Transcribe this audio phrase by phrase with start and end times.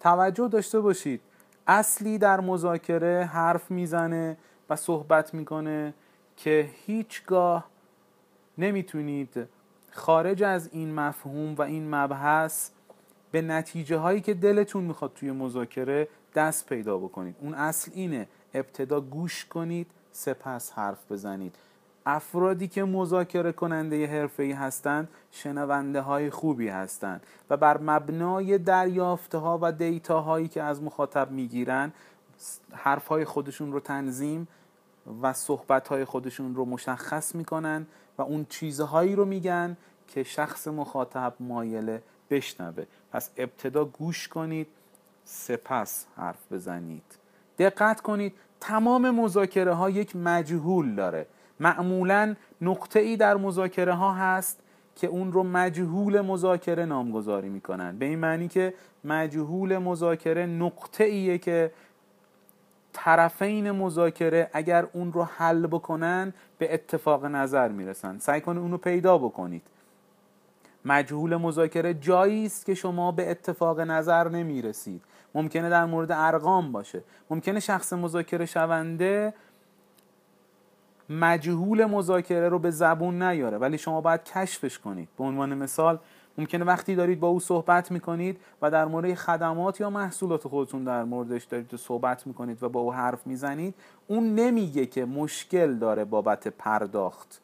[0.00, 1.20] توجه داشته باشید.
[1.66, 4.36] اصلی در مذاکره حرف می‌زنه
[4.70, 5.94] و صحبت می‌کنه
[6.36, 7.70] که هیچگاه
[8.58, 9.48] نمی‌تونید
[9.92, 12.70] خارج از این مفهوم و این مبحث
[13.30, 17.36] به نتیجه هایی که دلتون می‌خواد توی مذاکره دست پیدا بکنید.
[17.40, 18.28] اون اصل اینه.
[18.54, 21.56] ابتدا گوش کنید سپس حرف بزنید.
[22.06, 29.58] افرادی که مذاکره کننده حرفه‌ای هستند شنونده های خوبی هستند و بر مبنای دریافته ها
[29.62, 31.92] و دیتا هایی که از مخاطب می‌گیرن
[32.72, 34.48] حرف های خودشون رو تنظیم
[35.22, 37.86] و صحبت های خودشون رو مشخص می‌کنن
[38.18, 39.76] و اون چیزهایی رو میگن
[40.08, 42.84] که شخص مخاطب مایله بشنوه.
[43.12, 44.66] پس ابتدا گوش کنید
[45.24, 47.02] سپس حرف بزنید.
[47.58, 51.26] دقت کنید تمام مذاکره ها یک مجهول داره.
[51.60, 54.60] معمولا نقطه ای در مذاکره ها هست
[54.96, 57.98] که اون رو مجهول مذاکره نامگذاری می‌کنن.
[57.98, 58.74] به این معنی که
[59.04, 61.72] مجهول مذاکره نقطه ایه که
[62.92, 68.18] طرفین مذاکره اگر اون رو حل بکنن به اتفاق نظر می‌رسن.
[68.18, 69.62] سعی کنید اون رو پیدا بکنید.
[70.84, 75.02] مجهول مذاکره جایی است که شما به اتفاق نظر نمی‌رسید.
[75.34, 77.02] ممکنه در مورد ارقام باشه.
[77.30, 79.34] ممکنه شخص مذاکره شونده
[81.10, 83.58] مجهول مذاکره رو به زبون نیاره.
[83.58, 85.08] ولی شما باید کشفش کنید.
[85.18, 85.98] به عنوان مثال
[86.38, 91.04] ممکنه وقتی دارید با او صحبت می‌کنید و در مورد خدمات یا محصولات خودتون در
[91.04, 93.74] موردش دارید صحبت می‌کنید و با او حرف می‌زنید
[94.06, 97.40] اون نمیگه که مشکل داره بابت پرداخت.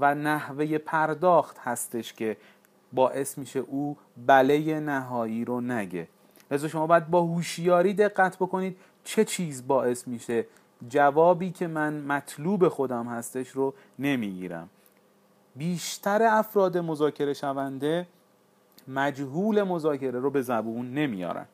[0.00, 2.36] و نحوه پرداخت هستش که
[2.92, 3.96] باعث میشه او
[4.26, 6.08] بله نهایی رو نگه.
[6.50, 10.46] لذا شما باید با هوشیاری دقت بکنید چه چیز باعث میشه
[10.88, 14.68] جوابی که من مطلوب خودم هستش رو نمی‌گیرم.
[15.56, 18.06] بیشتر افراد مذاکره شونده
[18.88, 21.46] مجهول مذاکره رو به زبون نمیارن.